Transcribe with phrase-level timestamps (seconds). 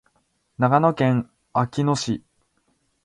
[0.57, 2.23] 長野県安曇野市